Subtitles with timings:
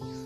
[0.00, 0.25] you.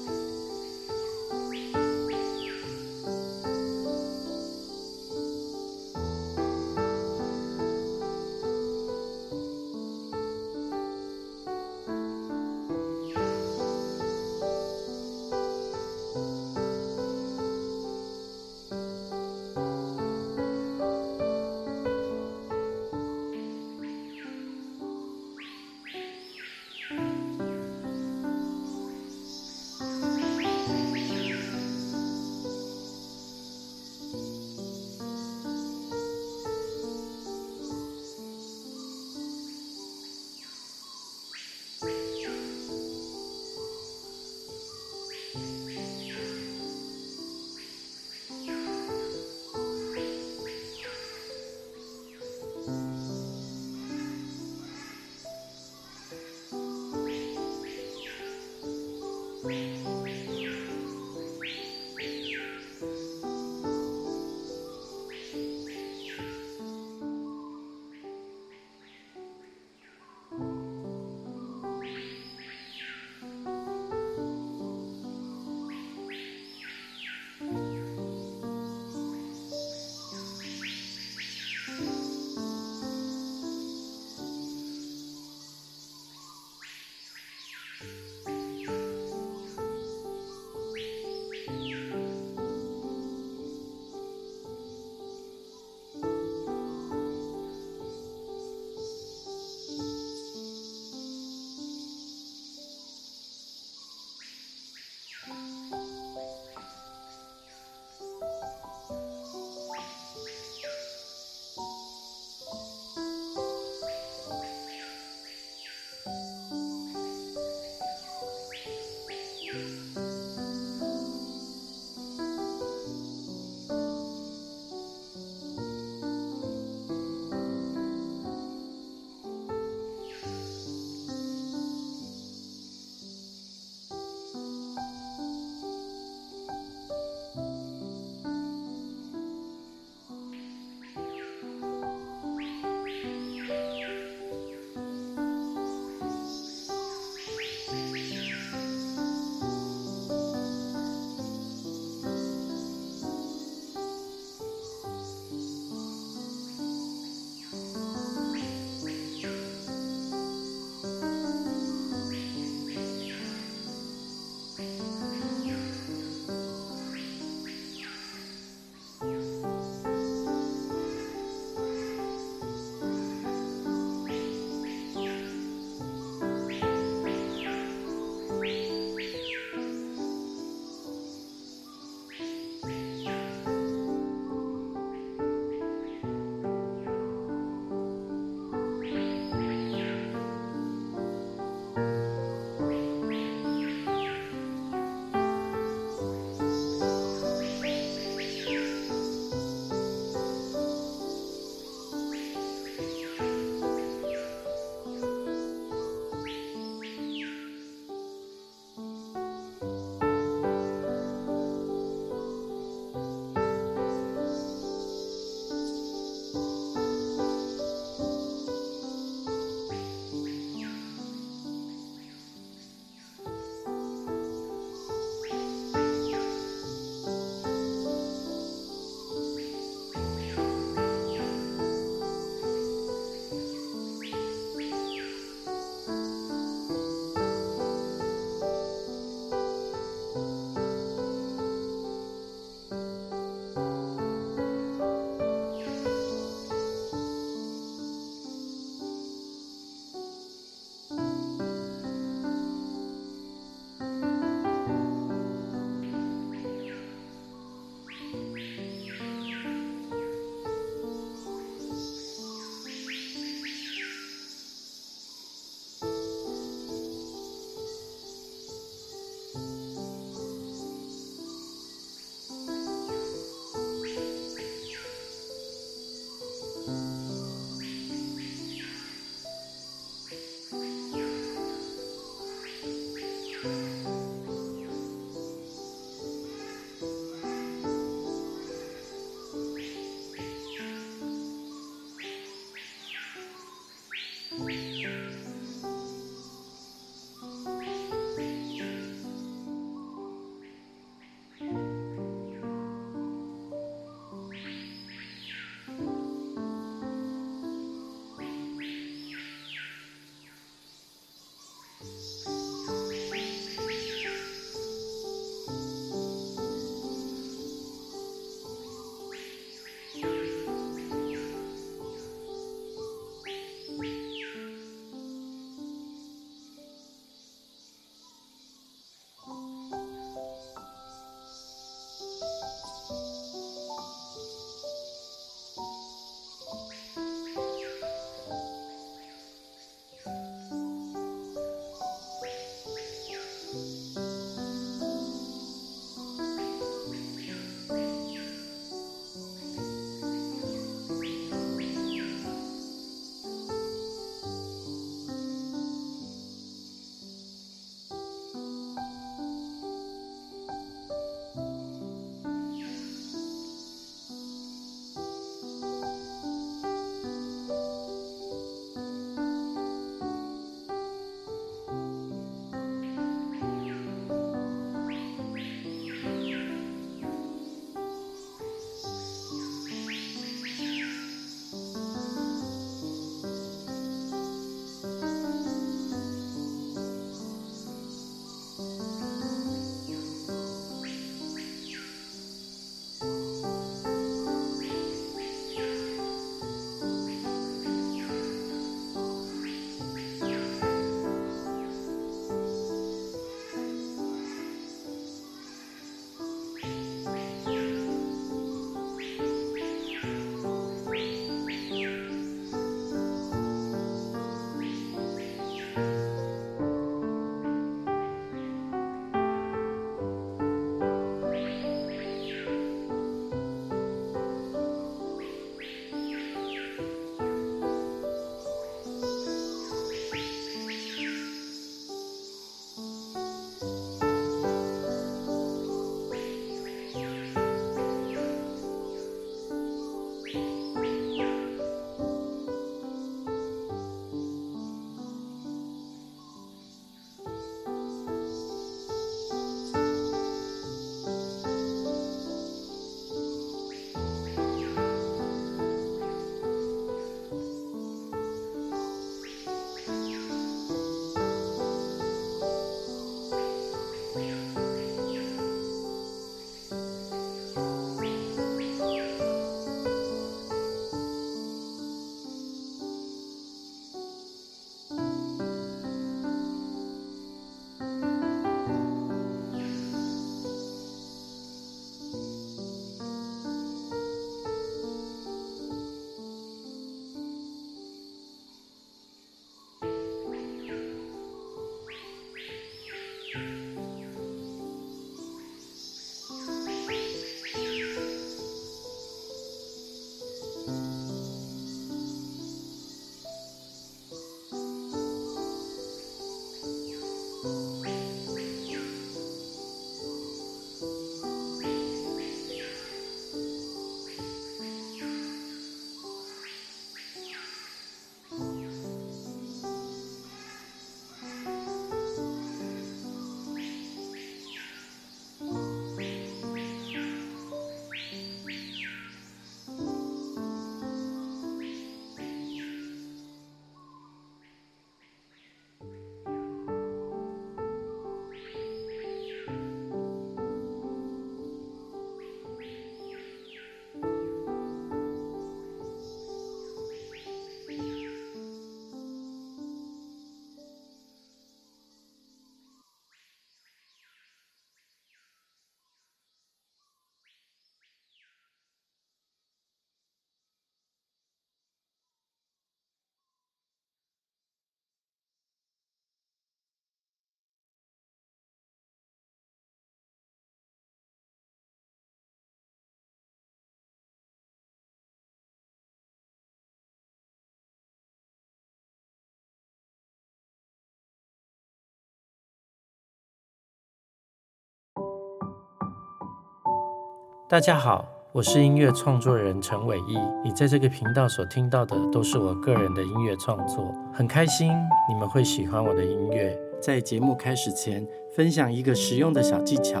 [587.50, 590.16] 大家好，我是音乐创作人陈伟毅。
[590.44, 594.70] 你在这个频道所听到的都是我个人的音乐创作，很开心
[595.08, 596.56] 你们会喜欢我的音乐。
[596.80, 600.00] 在节目开始前，分享一个实用的小技巧。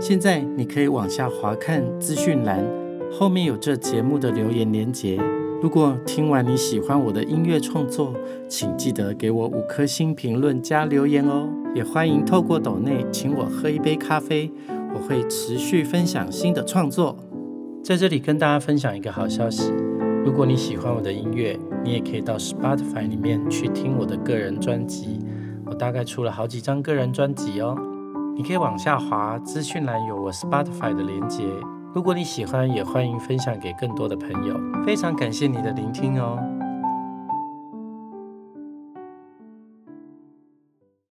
[0.00, 2.68] 现在你可以往下滑看资讯栏，
[3.12, 5.22] 后面有这节目的留言连结。
[5.62, 8.12] 如果听完你喜欢我的音乐创作，
[8.48, 11.48] 请记得给我五颗星评论加留言哦。
[11.76, 14.50] 也欢迎透过抖内请我喝一杯咖啡，
[14.94, 17.16] 我会持续分享新的创作。
[17.82, 19.72] 在这里跟大家分享一个好消息，
[20.24, 25.18] 如果你喜欢我的音乐，你也可以到 Spotify 里面去听我的个人专辑。
[25.66, 27.76] 我大概出了好几张个人专辑哦，
[28.36, 31.44] 你可以往下滑，资讯栏有我 Spotify 的连接。
[31.94, 34.60] 如果你喜欢，也欢迎分享给更多的朋友。
[34.84, 36.38] 非常感谢你的聆听哦。